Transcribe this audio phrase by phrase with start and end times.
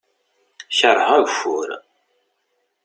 [0.77, 1.69] Kerheɣ ageffur.